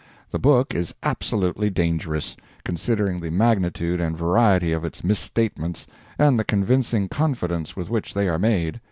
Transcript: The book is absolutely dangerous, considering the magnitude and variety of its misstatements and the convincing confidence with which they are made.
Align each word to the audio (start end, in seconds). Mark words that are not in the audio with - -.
The 0.31 0.39
book 0.39 0.73
is 0.73 0.95
absolutely 1.03 1.69
dangerous, 1.69 2.35
considering 2.65 3.19
the 3.19 3.29
magnitude 3.29 4.01
and 4.01 4.17
variety 4.17 4.71
of 4.71 4.83
its 4.83 5.03
misstatements 5.03 5.85
and 6.17 6.39
the 6.39 6.43
convincing 6.43 7.07
confidence 7.07 7.75
with 7.75 7.91
which 7.91 8.15
they 8.15 8.27
are 8.27 8.39
made. 8.39 8.79